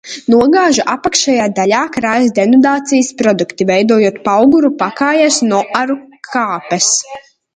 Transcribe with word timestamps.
Nogāžu 0.33 0.83
apakšējā 0.93 1.43
daļā 1.59 1.81
krājas 1.97 2.31
denudācijas 2.39 3.11
produkti, 3.19 3.67
veidojot 3.73 4.17
pauguru 4.29 4.73
pakājēs 4.81 5.37
noaru 5.51 5.99
kāpes. 6.31 6.91